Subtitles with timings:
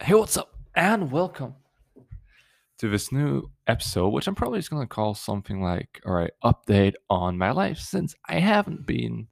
[0.00, 0.52] Hey, what's up?
[0.74, 1.54] And welcome
[2.78, 6.32] to this new episode, which I'm probably just going to call something like, all right,
[6.42, 9.28] update on my life since I haven't been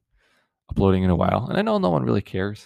[0.69, 1.47] uploading in a while.
[1.49, 2.65] And I know no one really cares.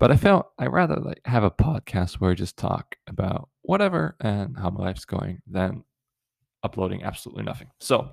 [0.00, 4.16] But I felt I'd rather like have a podcast where I just talk about whatever
[4.20, 5.84] and how my life's going than
[6.64, 7.68] uploading absolutely nothing.
[7.78, 8.10] So,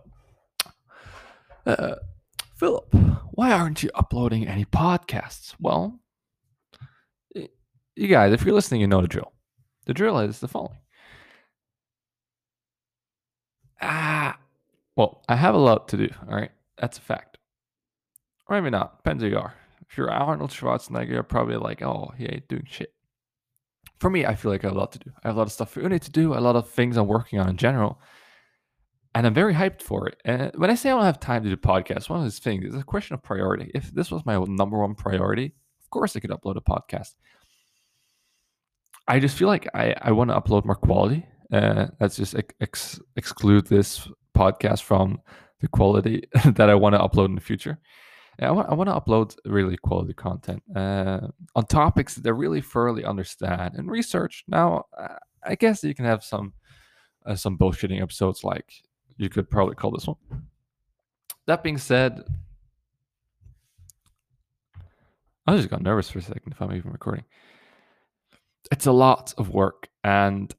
[1.65, 1.95] uh,
[2.55, 2.93] Philip,
[3.31, 5.55] why aren't you uploading any podcasts?
[5.59, 5.99] Well,
[7.95, 9.31] you guys, if you're listening, you know the drill.
[9.85, 10.79] The drill is the following.
[13.81, 14.37] Ah,
[14.95, 16.09] well, I have a lot to do.
[16.27, 17.37] All right, that's a fact.
[18.47, 18.97] Or maybe not.
[18.97, 19.53] Depends who you are.
[19.89, 22.93] If you're Arnold Schwarzenegger, you're probably like, oh, he ain't doing shit.
[23.99, 25.11] For me, I feel like I have a lot to do.
[25.23, 27.07] I have a lot of stuff for Uni to do, a lot of things I'm
[27.07, 27.99] working on in general.
[29.13, 30.17] And I'm very hyped for it.
[30.25, 32.65] And when I say I don't have time to do podcasts, one of those things
[32.65, 33.71] is a question of priority.
[33.73, 37.15] If this was my number one priority, of course I could upload a podcast.
[39.07, 41.25] I just feel like I, I want to upload more quality.
[41.51, 45.19] Uh, let's just ex- exclude this podcast from
[45.61, 47.79] the quality that I want to upload in the future.
[48.39, 51.21] I want, I want to upload really quality content uh,
[51.55, 54.43] on topics that I really thoroughly understand and research.
[54.47, 54.85] Now,
[55.43, 56.53] I guess you can have some
[57.25, 58.73] uh, some bullshitting episodes, like
[59.17, 60.17] you could probably call this one.
[61.47, 62.23] That being said,
[65.47, 67.23] I just got nervous for a second if I'm even recording
[68.71, 69.89] it's a lot of work.
[70.03, 70.53] And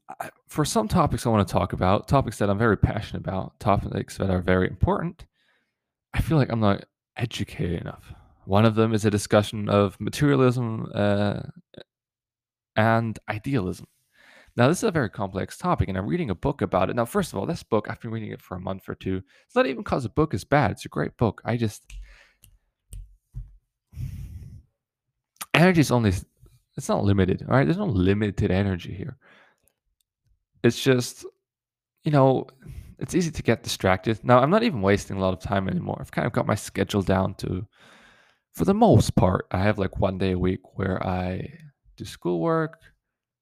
[0.47, 4.17] for some topics I want to talk about, topics that I'm very passionate about, topics
[4.17, 5.25] that are very important,
[6.13, 6.85] I feel like I'm not
[7.15, 8.13] educated enough.
[8.45, 11.41] One of them is a discussion of materialism uh,
[12.75, 13.87] and idealism.
[14.55, 16.95] Now, this is a very complex topic, and I'm reading a book about it.
[16.95, 19.21] Now, first of all, this book, I've been reading it for a month or two.
[19.45, 21.41] It's not even because the book is bad, it's a great book.
[21.45, 21.83] I just.
[25.53, 26.13] Energy is only
[26.77, 27.65] it's not limited, all right?
[27.65, 29.17] There's no limited energy here.
[30.63, 31.25] It's just,
[32.03, 32.45] you know,
[32.99, 34.19] it's easy to get distracted.
[34.23, 35.97] Now, I'm not even wasting a lot of time anymore.
[35.99, 37.65] I've kind of got my schedule down to,
[38.53, 41.51] for the most part, I have like one day a week where I
[41.95, 42.79] do schoolwork.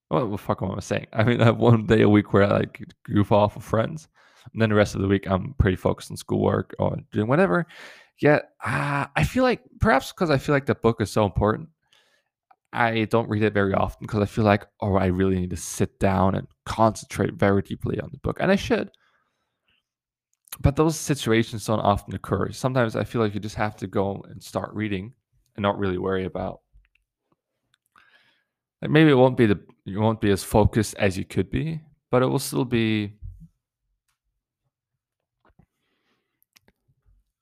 [0.09, 1.07] What the fuck am I saying?
[1.13, 4.07] I mean, I have one day a week where I like goof off with friends.
[4.53, 7.65] And then the rest of the week, I'm pretty focused on schoolwork or doing whatever.
[8.21, 11.69] Yet, uh, I feel like perhaps because I feel like the book is so important,
[12.73, 15.57] I don't read it very often because I feel like, oh, I really need to
[15.57, 18.37] sit down and concentrate very deeply on the book.
[18.39, 18.91] And I should.
[20.59, 22.51] But those situations don't often occur.
[22.51, 25.13] Sometimes I feel like you just have to go and start reading
[25.55, 26.61] and not really worry about.
[28.81, 31.81] Maybe it won't be the you won't be as focused as you could be,
[32.11, 33.13] but it will still be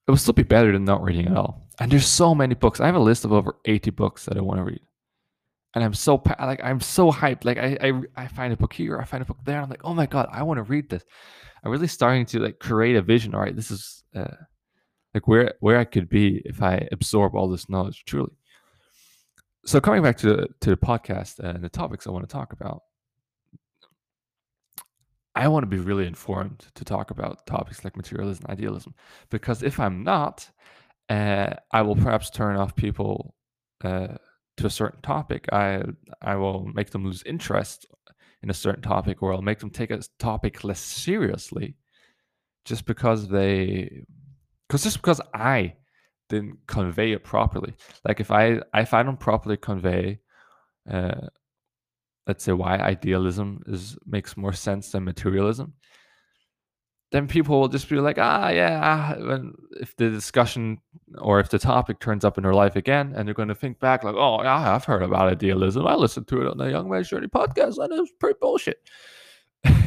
[0.07, 1.67] it will still be better than not reading at all.
[1.79, 2.79] And there's so many books.
[2.79, 4.81] I have a list of over 80 books that I want to read
[5.73, 7.45] and I'm so like I'm so hyped.
[7.45, 9.59] Like I, I I find a book here, I find a book there.
[9.59, 11.03] I'm like, oh my god, I want to read this.
[11.63, 13.33] I'm really starting to like create a vision.
[13.33, 14.35] All right, this is uh,
[15.13, 18.33] like where where I could be if I absorb all this knowledge truly.
[19.65, 22.51] So coming back to the, to the podcast and the topics I want to talk
[22.51, 22.81] about,
[25.35, 28.93] I want to be really informed to talk about topics like materialism, idealism,
[29.29, 30.49] because if I'm not,
[31.09, 33.33] uh, I will perhaps turn off people.
[33.83, 34.15] Uh,
[34.57, 35.83] to a certain topic, I
[36.21, 37.87] I will make them lose interest
[38.41, 41.75] in a certain topic, or I'll make them take a topic less seriously,
[42.65, 44.03] just because they,
[44.67, 45.75] because just because I
[46.29, 47.75] didn't convey it properly.
[48.05, 50.19] Like if I if I don't properly convey,
[50.89, 51.27] uh,
[52.27, 55.73] let's say why idealism is makes more sense than materialism,
[57.13, 58.81] then people will just be like, ah, yeah.
[58.83, 59.39] Ah,
[59.79, 60.79] if the discussion
[61.19, 63.79] or if the topic turns up in their life again, and they're going to think
[63.79, 65.85] back, like, oh, yeah, I've heard about idealism.
[65.85, 68.77] I listened to it on the Young Man's Journey podcast, and it was pretty bullshit.
[69.63, 69.77] and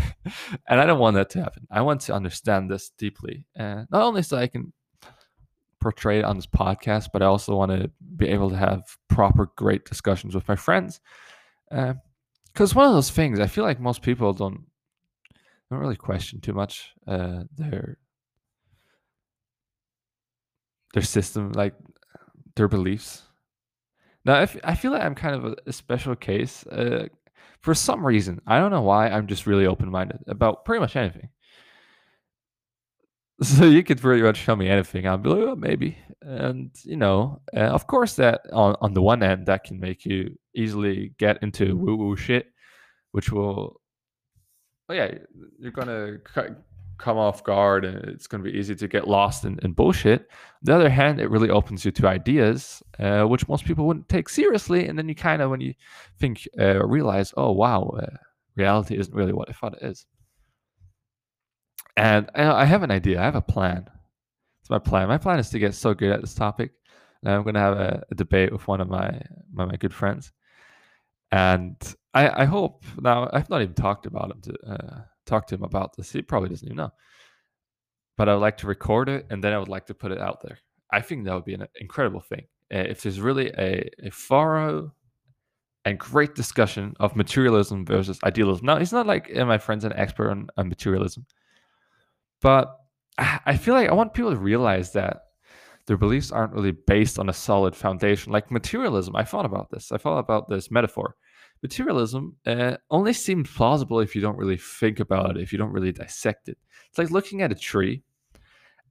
[0.68, 1.66] I don't want that to happen.
[1.68, 4.72] I want to understand this deeply, and not only so I can
[5.80, 9.50] portray it on this podcast, but I also want to be able to have proper,
[9.56, 11.00] great discussions with my friends.
[11.70, 14.60] Because uh, one of those things, I feel like most people don't
[15.70, 17.98] don't really question too much uh, their
[20.94, 21.74] their system, like
[22.54, 23.22] their beliefs.
[24.24, 27.06] Now, I feel like I'm kind of a, a special case, uh,
[27.60, 29.08] for some reason, I don't know why.
[29.08, 31.28] I'm just really open minded about pretty much anything.
[33.42, 35.06] So you could pretty much tell me anything.
[35.06, 35.98] I'll be like, oh, maybe.
[36.22, 40.06] And you know, uh, of course, that on on the one end, that can make
[40.06, 42.46] you easily get into woo woo shit,
[43.12, 43.78] which will
[44.88, 45.12] oh yeah,
[45.58, 46.18] you're gonna
[46.98, 50.20] come off guard and it's to be easy to get lost in, in bullshit.
[50.22, 50.26] On
[50.62, 54.28] the other hand, it really opens you to ideas, uh, which most people wouldn't take
[54.28, 54.86] seriously.
[54.86, 55.74] And then you kind of, when you
[56.18, 58.16] think, uh, realize, oh, wow, uh,
[58.56, 60.06] reality isn't really what I thought it is.
[61.98, 63.88] And I have an idea, I have a plan.
[64.60, 65.08] It's my plan.
[65.08, 66.72] My plan is to get so good at this topic.
[67.22, 69.18] And I'm going to have a, a debate with one of my,
[69.52, 70.30] my, my good friends.
[71.32, 71.76] And
[72.16, 75.64] I, I hope now, I've not even talked about him to uh, talk to him
[75.64, 76.10] about this.
[76.10, 76.90] He probably doesn't even know.
[78.16, 80.18] But I would like to record it and then I would like to put it
[80.18, 80.58] out there.
[80.90, 82.46] I think that would be an incredible thing.
[82.72, 84.92] Uh, if there's really a, a thorough
[85.84, 88.64] and great discussion of materialism versus idealism.
[88.64, 91.26] Now, he's not like my friend's an expert on, on materialism,
[92.40, 92.76] but
[93.18, 95.20] I feel like I want people to realize that
[95.86, 98.32] their beliefs aren't really based on a solid foundation.
[98.32, 99.92] Like materialism, I thought about this.
[99.92, 101.14] I thought about this metaphor
[101.62, 105.72] materialism uh, only seems plausible if you don't really think about it, if you don't
[105.72, 106.58] really dissect it.
[106.88, 108.02] It's like looking at a tree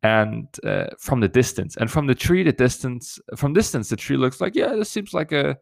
[0.03, 4.17] and uh, from the distance, and from the tree, the distance, from distance, the tree
[4.17, 5.57] looks like, yeah, this seems like a,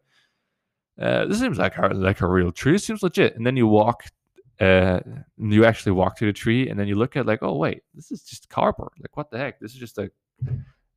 [1.00, 2.74] uh, this seems like a, like a real tree.
[2.74, 3.36] It seems legit.
[3.36, 4.04] And then you walk,
[4.60, 5.00] uh,
[5.38, 8.10] you actually walk to the tree, and then you look at like, oh wait, this
[8.10, 8.92] is just cardboard.
[8.98, 9.60] Like what the heck?
[9.60, 10.10] This is just a,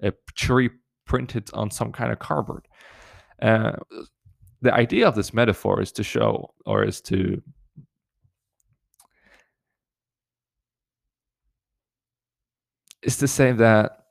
[0.01, 0.69] a tree
[1.05, 2.67] printed on some kind of cardboard.
[3.41, 3.73] Uh,
[4.61, 7.41] the idea of this metaphor is to show or is to
[13.03, 14.05] is to say that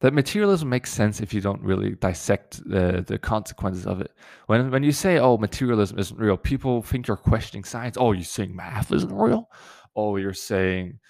[0.00, 4.12] that materialism makes sense if you don't really dissect the, the consequences of it.
[4.46, 7.96] When when you say, "Oh, materialism isn't real," people think you're questioning science.
[7.98, 9.50] Oh, you're saying math isn't real.
[9.96, 11.00] Oh, you're saying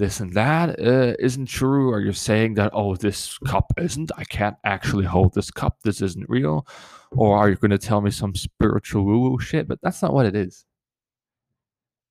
[0.00, 4.24] this and that uh, not true, or you're saying that, oh, this cup isn't, I
[4.24, 6.66] can't actually hold this cup, this isn't real,
[7.12, 9.68] or are you going to tell me some spiritual woo woo shit?
[9.68, 10.64] But that's not what it is.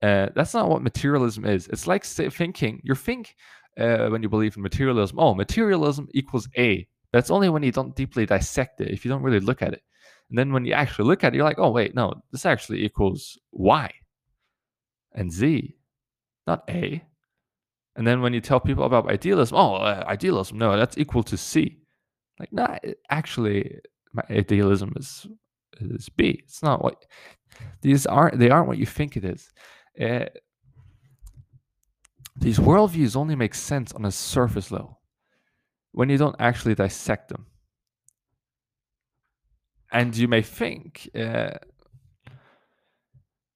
[0.01, 1.68] Uh, that's not what materialism is.
[1.68, 3.36] It's like thinking, you think
[3.77, 6.88] uh, when you believe in materialism, oh, materialism equals A.
[7.12, 9.81] That's only when you don't deeply dissect it, if you don't really look at it.
[10.30, 12.85] And then when you actually look at it, you're like, oh, wait, no, this actually
[12.85, 13.92] equals Y
[15.13, 15.75] and Z,
[16.45, 17.03] not A.
[18.00, 21.36] And then when you tell people about idealism, oh, uh, idealism, no, that's equal to
[21.36, 21.80] C.
[22.40, 22.78] Like, no, nah,
[23.10, 23.78] actually,
[24.13, 25.28] my idealism is
[25.81, 26.40] is B.
[26.46, 27.06] It's not what
[27.81, 28.40] these aren't.
[28.40, 29.51] They aren't what you think it is.
[30.00, 30.28] Uh,
[32.38, 35.02] these worldviews only make sense on a surface level
[35.92, 37.48] when you don't actually dissect them.
[39.92, 41.57] And you may think, uh,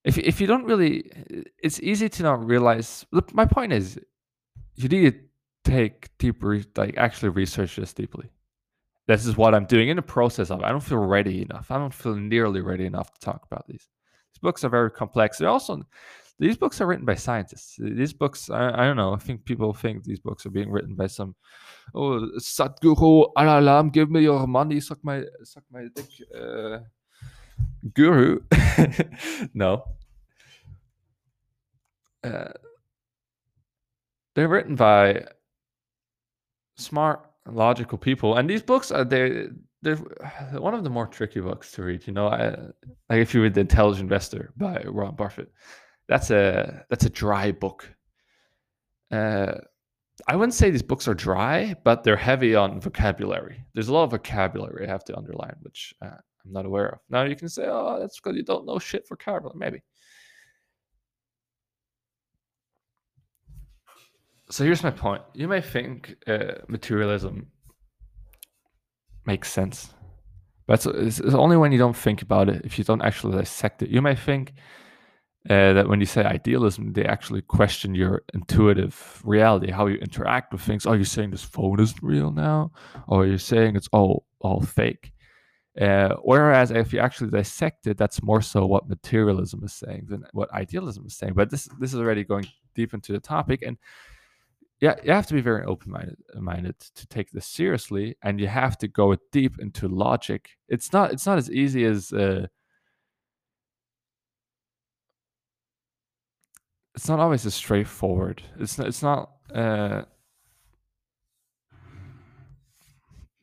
[0.03, 1.09] if if you don't really,
[1.63, 3.05] it's easy to not realize.
[3.13, 3.97] Look, my point is,
[4.75, 5.19] you need to
[5.69, 8.29] take deeper, like actually research this deeply.
[9.07, 10.61] This is what I'm doing in the process of.
[10.63, 11.71] I don't feel ready enough.
[11.71, 13.89] I don't feel nearly ready enough to talk about these.
[14.33, 15.37] These books are very complex.
[15.37, 15.83] They also
[16.39, 17.77] these books are written by scientists.
[17.79, 19.13] These books, I, I, don't know.
[19.13, 21.35] I think people think these books are being written by some,
[21.93, 26.79] oh, Sadhguru, alalam, give me your money, suck my, suck my dick, uh,
[27.93, 28.39] guru.
[29.53, 29.83] no.
[32.23, 32.51] Uh,
[34.35, 35.25] they're written by
[36.77, 39.47] smart, logical people, and these books are they
[39.81, 39.97] they're
[40.53, 42.07] one of the more tricky books to read.
[42.07, 42.49] You know, I,
[43.09, 45.51] like if you read The Intelligent Investor by Warren Buffett,
[46.07, 47.89] that's a that's a dry book.
[49.11, 49.53] Uh,
[50.27, 53.63] I wouldn't say these books are dry, but they're heavy on vocabulary.
[53.73, 56.99] There's a lot of vocabulary I have to underline, which uh, I'm not aware of.
[57.09, 59.81] Now you can say, "Oh, that's because you don't know shit for vocabulary." Maybe,
[64.53, 65.23] so here's my point.
[65.33, 67.47] You may think uh, materialism
[69.25, 69.91] makes sense,
[70.67, 73.81] but it's, it's, only when you don't think about it, if you don't actually dissect
[73.81, 73.89] it.
[73.89, 74.53] You may think
[75.49, 80.53] uh, that when you say idealism, they actually question your intuitive reality, how you interact
[80.53, 80.85] with things.
[80.85, 82.73] Are you saying this phone isn't real now,
[83.07, 85.13] or are you saying it's all all fake?
[85.81, 90.23] Uh, whereas if you actually dissect it, that's more so what materialism is saying than
[90.33, 91.33] what idealism is saying.
[91.33, 92.45] But this this is already going
[92.75, 93.77] deep into the topic, and
[94.83, 98.77] yeah, you have to be very open-minded minded to take this seriously, and you have
[98.79, 100.49] to go deep into logic.
[100.67, 102.47] It's not it's not as easy as uh,
[106.95, 108.43] it's not always as straightforward.
[108.59, 109.31] It's not, it's not.
[109.55, 110.01] Uh,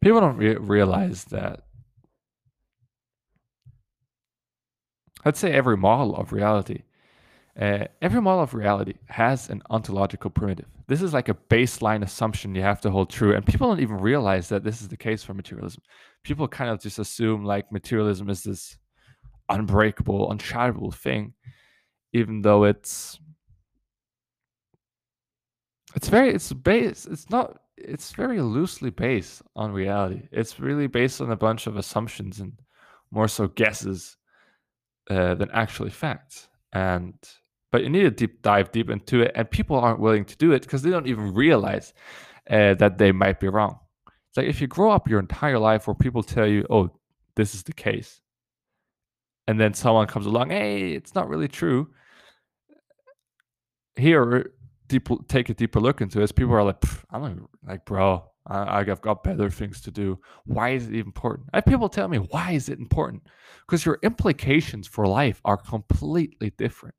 [0.03, 1.63] people don't re- realize that.
[5.25, 6.83] Let's say every model of reality
[7.61, 10.67] uh, every model of reality has an ontological primitive.
[10.89, 13.35] This is like a baseline assumption you have to hold true.
[13.35, 15.83] And people don't even realize that this is the case for materialism.
[16.25, 18.79] People kind of just assume like materialism is this
[19.51, 21.35] unbreakable, unshatterable thing.
[22.13, 23.19] even though it's
[25.95, 31.21] it's very it's based it's not it's very loosely based on reality it's really based
[31.21, 32.53] on a bunch of assumptions and
[33.11, 34.17] more so guesses
[35.11, 37.15] uh, than actually facts and
[37.73, 40.53] but you need to deep dive deep into it and people aren't willing to do
[40.53, 41.93] it because they don't even realize
[42.51, 45.87] uh, that they might be wrong it's like if you grow up your entire life
[45.87, 46.91] where people tell you oh
[47.37, 48.21] this is the case
[49.47, 51.89] and then someone comes along hey it's not really true
[53.97, 54.53] here
[54.91, 57.37] deep, take a deeper look into this, people are like, I'm like,
[57.67, 60.19] like bro, I, I've got better things to do.
[60.45, 61.49] Why is it important?
[61.55, 63.23] I have people tell me, why is it important?
[63.67, 66.95] Because your implications for life are completely different.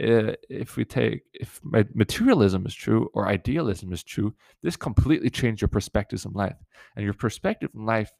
[0.00, 5.60] Uh, if we take if materialism is true or idealism is true, this completely changes
[5.60, 6.56] your perspectives in life,
[6.96, 8.10] and your perspective in life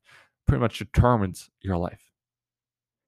[0.46, 2.02] pretty much determines your life.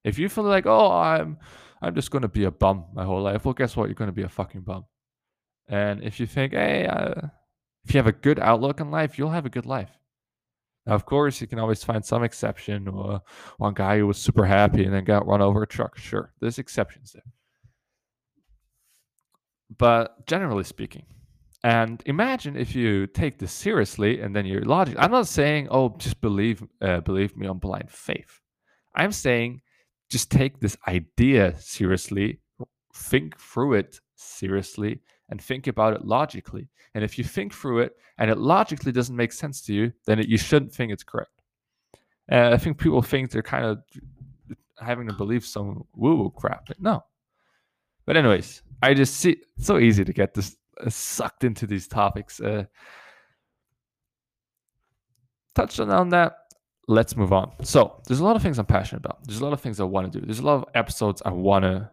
[0.02, 1.38] If you feel like, oh, I'm
[1.83, 3.88] I'm just going to be a bum my whole life, well, guess what?
[3.88, 4.87] You're going to be a fucking bum.
[5.68, 7.28] And if you think, hey, uh,
[7.85, 9.90] if you have a good outlook in life, you'll have a good life.
[10.87, 12.88] Now, of course, you can always find some exception.
[12.88, 13.21] Or
[13.59, 15.99] one guy who was super happy and then got run over a truck.
[15.99, 17.34] Sure, there's exceptions there.
[19.78, 21.07] But generally speaking,
[21.62, 24.97] and imagine if you take this seriously and then you're logic.
[24.99, 28.40] I'm not saying, oh, just believe uh, believe me on blind faith.
[28.95, 29.62] I'm saying
[30.11, 32.40] just take this idea seriously,
[32.95, 35.00] think through it seriously,
[35.31, 36.69] and think about it logically.
[36.95, 40.19] And if you think through it and it logically doesn't make sense to you, then
[40.19, 41.31] it, you shouldn't think it's correct.
[42.28, 43.78] And I think people think they're kind of
[44.78, 46.66] having to believe some woo woo crap.
[46.66, 47.04] But no.
[48.07, 51.88] But, anyways, I just see it's so easy to get this uh, sucked into these
[51.88, 52.40] topics.
[52.40, 52.64] Uh,
[55.54, 56.37] touched on that.
[56.87, 57.52] Let's move on.
[57.62, 59.25] So, there's a lot of things I'm passionate about.
[59.25, 60.26] There's a lot of things I want to do.
[60.26, 61.90] There's a lot of episodes I want to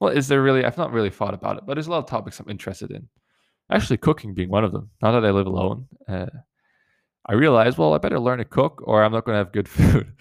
[0.00, 0.64] well, is there really?
[0.64, 3.06] I've not really thought about it, but there's a lot of topics I'm interested in.
[3.70, 4.90] Actually, cooking being one of them.
[5.02, 6.26] Now that I live alone, uh,
[7.30, 9.68] I realize, well, I better learn to cook, or I'm not going to have good
[9.76, 10.12] food.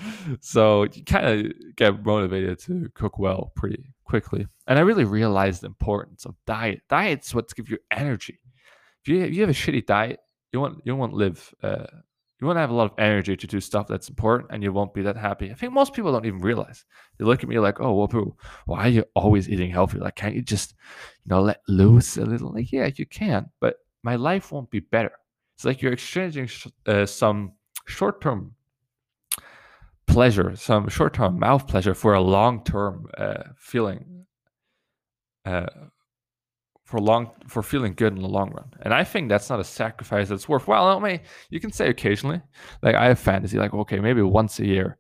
[0.42, 4.46] so you kind of get motivated to cook well pretty quickly.
[4.68, 6.84] And I really realized the importance of diet.
[6.88, 8.40] Diet's what gives you energy.
[9.02, 10.20] If you if you have a shitty diet,
[10.54, 11.88] you won't you won't live uh,
[12.40, 14.94] you won't have a lot of energy to do stuff that's important and you won't
[14.94, 15.50] be that happy.
[15.50, 16.86] I think most people don't even realize.
[17.18, 18.38] They look at me like, oh, well,
[18.68, 19.98] why are you always eating healthy?
[19.98, 20.76] Like, can't you just,
[21.26, 22.54] you know, let loose a little?
[22.54, 25.12] Like, yeah, you can, but my life won't be better.
[25.60, 26.48] It's like you're exchanging
[26.88, 27.52] uh, some
[27.86, 28.56] short term
[30.08, 34.26] pleasure, some short term mouth pleasure for a long term uh, feeling.
[35.44, 35.66] Uh,
[36.86, 38.72] for long for feeling good in the long run.
[38.84, 40.98] And I think that's not a sacrifice that's worthwhile.
[40.98, 42.42] I mean, you can say occasionally,
[42.82, 44.98] like I have fantasy, like okay, maybe once a year,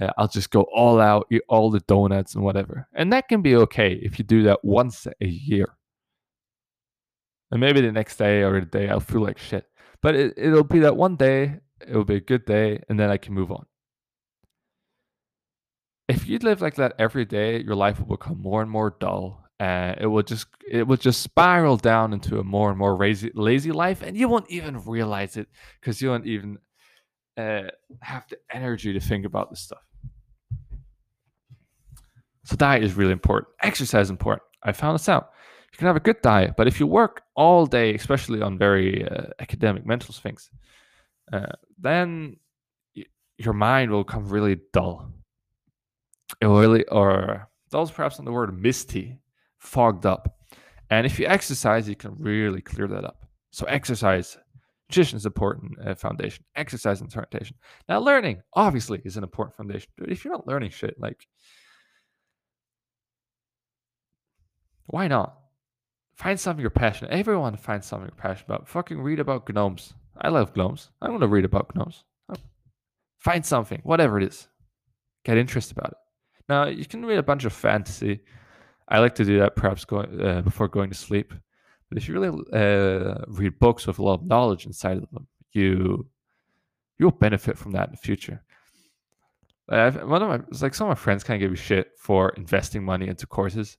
[0.00, 3.42] uh, I'll just go all out, eat all the donuts and whatever, and that can
[3.42, 5.76] be okay if you do that once a year.
[7.52, 9.64] And maybe the next day or the day I'll feel like shit,
[10.04, 11.60] but it, it'll be that one day.
[11.88, 13.64] It'll be a good day, and then I can move on.
[16.08, 19.46] If you live like that every day, your life will become more and more dull
[19.58, 23.30] And it will just it will just spiral down into a more and more lazy
[23.34, 25.48] lazy life, and you won't even realize it
[25.80, 26.58] because you won't even
[27.38, 27.68] uh,
[28.02, 29.82] have the energy to think about this stuff.
[32.44, 33.54] So diet is really important.
[33.62, 34.42] Exercise is important.
[34.62, 35.30] I found this out.
[35.74, 39.04] You can have a good diet, but if you work all day, especially on very
[39.08, 40.48] uh, academic mental things,
[41.32, 42.36] uh, then
[42.96, 43.06] y-
[43.38, 45.12] your mind will become really dull.
[46.40, 49.18] It will really, or dull's perhaps not the word misty,
[49.58, 50.38] fogged up.
[50.90, 53.26] And if you exercise, you can really clear that up.
[53.50, 54.38] So exercise,
[54.88, 56.44] nutrition is important uh, foundation.
[56.54, 57.56] Exercise and orientation.
[57.88, 59.90] Now, learning obviously is an important foundation.
[59.98, 61.26] But if you're not learning shit, like,
[64.86, 65.40] why not?
[66.14, 67.10] Find something you're passionate.
[67.10, 68.68] Everyone finds something you're passionate about.
[68.68, 69.94] Fucking read about gnomes.
[70.20, 70.90] I love gnomes.
[71.02, 72.04] I want to read about gnomes.
[73.18, 74.48] Find something, whatever it is.
[75.24, 75.98] Get interested about it.
[76.48, 78.20] Now you can read a bunch of fantasy
[78.88, 81.32] I like to do that perhaps going uh, before going to sleep.
[81.88, 85.26] But if you really uh, read books with a lot of knowledge inside of them,
[85.52, 86.08] you
[86.98, 88.42] you'll benefit from that in the future.
[89.68, 91.92] I've, one of my it's like some of my friends kind of give me shit
[91.98, 93.78] for investing money into courses,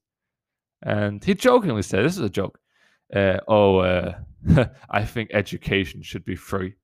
[0.86, 2.60] and he jokingly said, "This is a joke."
[3.14, 4.18] Uh, oh, uh,
[4.90, 6.76] I think education should be free.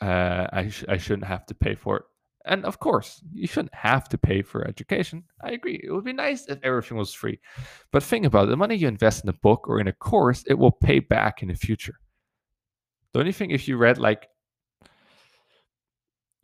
[0.00, 2.04] Uh, I sh- I shouldn't have to pay for it.
[2.46, 5.24] And of course, you shouldn't have to pay for education.
[5.42, 5.80] I agree.
[5.82, 7.40] It would be nice if everything was free.
[7.90, 10.44] But think about it the money you invest in a book or in a course,
[10.46, 11.98] it will pay back in the future.
[13.12, 14.28] Don't you think if you read like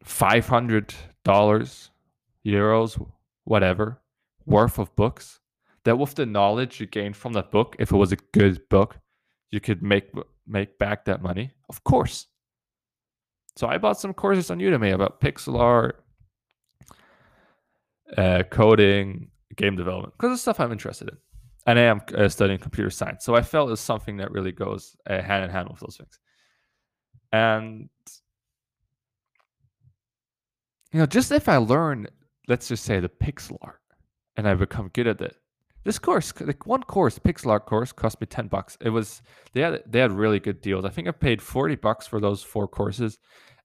[0.04, 1.90] $500,
[2.44, 3.06] euros,
[3.44, 4.02] whatever,
[4.44, 5.38] worth of books,
[5.84, 8.98] that with the knowledge you gained from that book, if it was a good book,
[9.50, 10.10] you could make
[10.46, 11.50] make back that money?
[11.68, 12.26] Of course.
[13.56, 16.02] So I bought some courses on Udemy about pixel art,
[18.16, 21.16] uh, coding, game development, because it's stuff I'm interested in.
[21.66, 23.24] And I am uh, studying computer science.
[23.24, 26.18] So I felt it's something that really goes uh, hand in hand with those things.
[27.30, 27.88] And,
[30.92, 32.08] you know, just if I learn,
[32.48, 33.80] let's just say the pixel art,
[34.36, 35.36] and I become good at it,
[35.84, 38.76] this course, like one course, pixel art course, cost me ten bucks.
[38.80, 39.22] It was
[39.52, 40.84] they had they had really good deals.
[40.84, 43.18] I think I paid forty bucks for those four courses,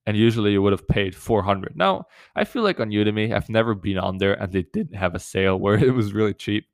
[0.05, 1.75] and usually you would have paid four hundred.
[1.75, 5.13] Now I feel like on Udemy, I've never been on there, and they didn't have
[5.15, 6.65] a sale where it was really cheap,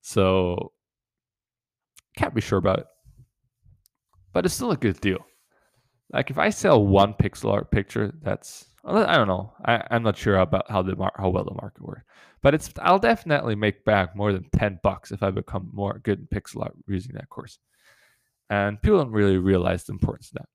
[0.00, 0.72] so
[2.16, 2.86] can't be sure about it.
[4.32, 5.26] But it's still a good deal.
[6.12, 9.52] Like if I sell one pixel art picture, that's I don't know.
[9.64, 12.02] I, I'm not sure about how the mar- how well the market works,
[12.42, 16.18] but it's I'll definitely make back more than ten bucks if I become more good
[16.18, 17.58] in pixel art using that course.
[18.48, 20.48] And people don't really realize the importance of that.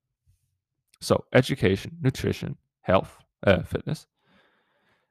[1.00, 4.06] So education, nutrition, health, uh, fitness.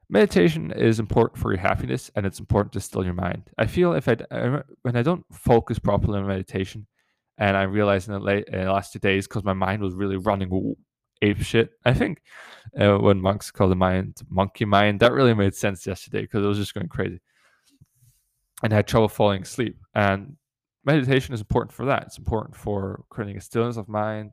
[0.08, 3.50] Meditation is important for your happiness, and it's important to still your mind.
[3.58, 4.16] I feel if I
[4.82, 6.86] when I don't focus properly on meditation,
[7.38, 9.94] and I realized in the, late, in the last two days because my mind was
[9.94, 10.74] really running
[11.22, 11.70] ape shit.
[11.84, 12.22] I think
[12.78, 16.48] uh, when monks call the mind monkey mind, that really made sense yesterday because it
[16.48, 17.20] was just going crazy.
[18.62, 19.76] And I had trouble falling asleep.
[19.94, 20.36] And
[20.84, 22.04] meditation is important for that.
[22.04, 24.32] It's important for creating a stillness of mind.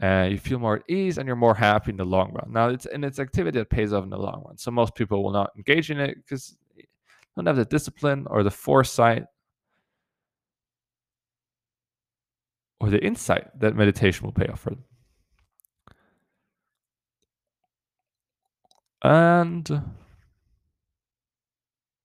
[0.00, 2.52] Uh, you feel more at ease and you're more happy in the long run.
[2.52, 4.56] Now, it's and it's activity that pays off in the long run.
[4.56, 6.84] So most people will not engage in it because they
[7.36, 9.24] don't have the discipline or the foresight
[12.80, 14.84] or the insight that meditation will pay off for them.
[19.02, 19.82] And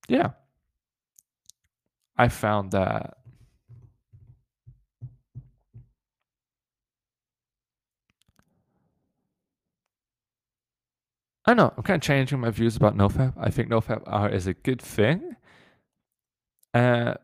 [0.08, 0.32] yeah,
[2.18, 3.18] I found that
[11.48, 13.34] I know I'm kind of changing my views about NoFap.
[13.38, 15.36] I think NoFap art is a good thing.
[16.74, 17.16] Uh,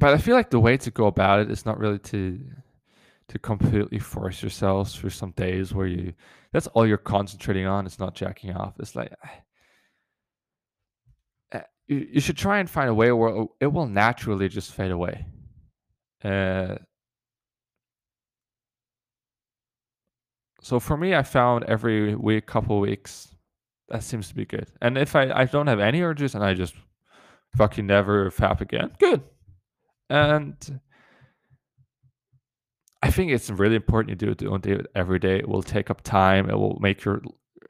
[0.00, 2.40] but I feel like the way to go about it is not really to
[3.28, 6.12] to completely force yourselves through some days where you
[6.52, 8.74] that's all you're concentrating on it's not jacking off.
[8.80, 9.12] It's like
[11.86, 15.26] you, you should try and find a way where it will naturally just fade away.
[16.24, 16.76] Uh,
[20.62, 23.34] so for me i found every week couple weeks
[23.88, 24.68] that seems to be good.
[24.80, 26.74] And if i i don't have any urges and i just
[27.56, 29.22] fucking never fap again good
[30.10, 30.80] and
[33.02, 34.62] I think it's really important you do it.
[34.62, 35.38] Do it every day.
[35.38, 36.50] It will take up time.
[36.50, 37.22] It will make your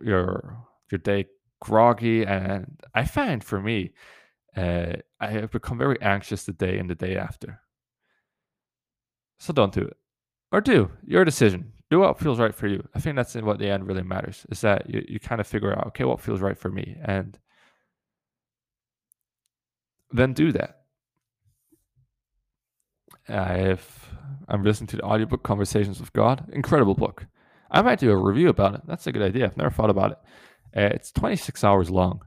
[0.03, 0.59] your
[0.91, 1.27] your day
[1.61, 2.25] groggy.
[2.27, 3.93] And I find for me,
[4.57, 7.61] uh, I have become very anxious the day and the day after.
[9.39, 9.97] So don't do it,
[10.53, 11.73] or do your decision.
[11.91, 12.87] Do what feels right for you.
[12.95, 14.47] I think that's what the end really matters.
[14.51, 17.39] Is that you, you kind of figure out okay what feels right for me and
[20.13, 20.80] then do that.
[23.31, 24.09] I've
[24.49, 26.51] I'm listening to the audiobook Conversations with God.
[26.53, 27.27] Incredible book.
[27.71, 28.81] I might do a review about it.
[28.87, 29.47] That's a good idea.
[29.47, 30.19] I've never thought about it.
[30.77, 32.23] Uh, it's 26 hours long.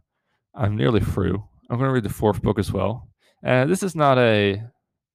[0.56, 1.44] I'm nearly through.
[1.70, 3.10] I'm going to read the fourth book as well.
[3.46, 4.62] Uh, this is not a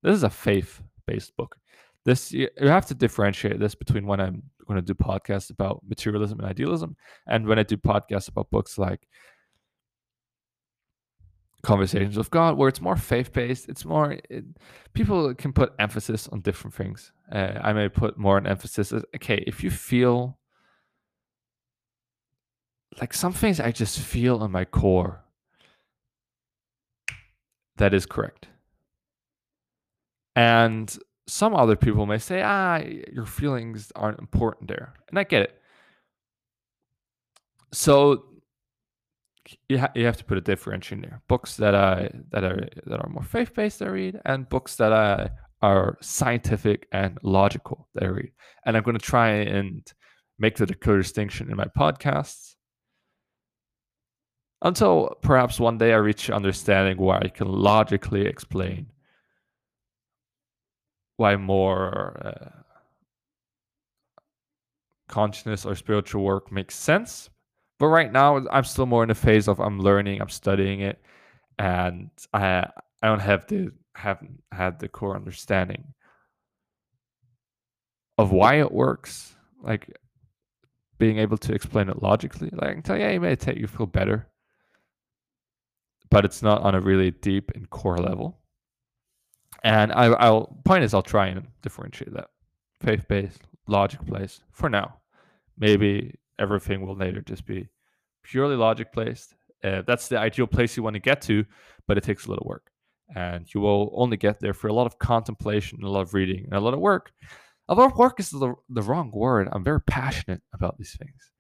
[0.02, 1.56] this is a faith based book.
[2.04, 6.38] This you have to differentiate this between when I'm going to do podcasts about materialism
[6.40, 6.96] and idealism
[7.26, 9.08] and when I do podcasts about books like
[11.68, 13.68] conversations with God, where it's more faith based.
[13.68, 14.44] It's more it,
[14.94, 17.12] people can put emphasis on different things.
[17.30, 18.92] Uh, I may put more an emphasis.
[19.16, 20.38] Okay, if you feel
[23.00, 25.24] like some things, I just feel in my core
[27.76, 28.48] that is correct,
[30.34, 32.80] and some other people may say, ah,
[33.12, 35.52] your feelings aren't important there, and I get it.
[37.72, 38.24] So
[39.68, 41.22] you, ha- you have to put a difference in there.
[41.28, 44.92] Books that I that are that are more faith based I read, and books that
[44.92, 45.30] I
[45.62, 48.32] are scientific and logical that I read.
[48.64, 49.82] And I'm going to try and
[50.38, 52.54] make the clear distinction in my podcasts
[54.62, 58.86] until perhaps one day I reach understanding where I can logically explain
[61.16, 62.50] why more uh,
[65.08, 67.30] consciousness or spiritual work makes sense
[67.78, 71.00] but right now, I'm still more in the phase of I'm learning, I'm studying it,
[71.58, 72.68] and I
[73.02, 75.94] I don't have the haven't had the core understanding
[78.18, 79.34] of why it works.
[79.62, 79.90] Like
[80.98, 82.50] being able to explain it logically.
[82.52, 84.28] Like I can tell you, yeah, you meditate, you feel better.
[86.10, 88.38] but it's not on a really deep and core level.
[89.64, 92.30] And I, I'll point is I'll try and differentiate that
[92.80, 94.96] faith based, logic based for now.
[95.58, 97.68] Maybe everything will later just be
[98.22, 99.34] purely logic based.
[99.64, 101.44] Uh, that's the ideal place you want to get to,
[101.86, 102.70] but it takes a little work.
[103.14, 106.44] And you will only get there for a lot of contemplation, a lot of reading,
[106.44, 107.12] and a lot of work.
[107.68, 109.48] A lot of work is the, the wrong word.
[109.52, 111.30] I'm very passionate about these things.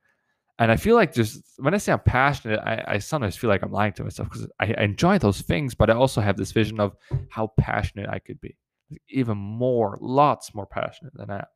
[0.58, 3.62] And I feel like just when I say I'm passionate, I, I sometimes feel like
[3.62, 6.50] I'm lying to myself because I, I, enjoy those things, but I also have this
[6.50, 6.96] vision of
[7.30, 8.56] how passionate I could be.
[9.08, 11.48] Even more, lots more passionate than that.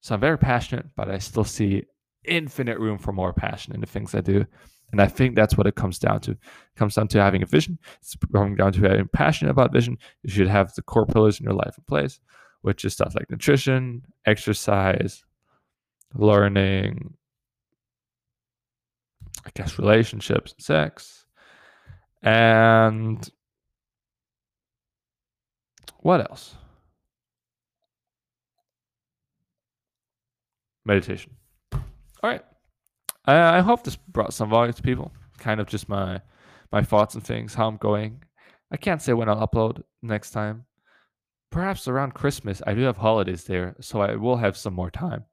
[0.00, 1.84] So I'm very passionate, but I still see
[2.26, 4.46] infinite room for more passion in the things I do.
[4.92, 6.32] And I think that's what it comes down to.
[6.32, 6.38] It
[6.76, 7.78] comes down to having a vision.
[8.00, 9.98] It's coming down to having passionate about vision.
[10.22, 12.20] You should have the core pillars in your life in place,
[12.62, 15.24] which is stuff like nutrition, exercise,
[16.14, 17.14] learning,
[19.44, 21.26] I guess relationships and sex.
[22.22, 23.28] And
[26.00, 26.54] what else?
[30.84, 31.32] Meditation.
[32.26, 32.44] All right.
[33.26, 35.12] I, I hope this brought some value to people.
[35.38, 36.20] Kind of just my
[36.72, 38.20] my thoughts and things, how I'm going.
[38.72, 40.64] I can't say when I'll upload next time.
[41.52, 42.60] Perhaps around Christmas.
[42.66, 45.24] I do have holidays there, so I will have some more time.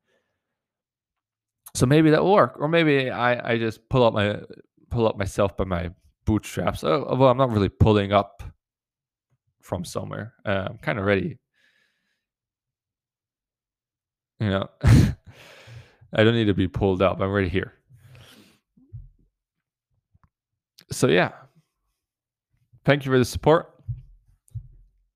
[1.74, 4.42] So maybe that will work, or maybe I, I just pull up my
[4.92, 5.90] pull up myself by my
[6.26, 6.84] bootstraps.
[6.84, 8.44] Oh, although I'm not really pulling up
[9.62, 10.36] from somewhere.
[10.46, 11.40] Uh, I'm kind of ready.
[14.40, 14.70] You know,
[16.14, 17.20] I don't need to be pulled up.
[17.20, 17.74] I'm ready here.
[20.92, 21.32] So yeah,
[22.86, 23.70] thank you for the support.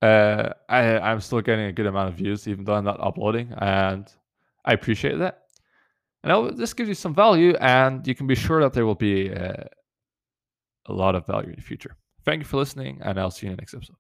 [0.02, 3.54] Uh, I I'm still getting a good amount of views, even though I'm not uploading,
[3.58, 4.12] and
[4.66, 5.44] I appreciate that.
[6.24, 9.34] And this gives you some value, and you can be sure that there will be
[9.34, 9.64] uh,
[10.88, 11.96] a lot of value in the future.
[12.26, 13.96] Thank you for listening, and I'll see you in the next episode.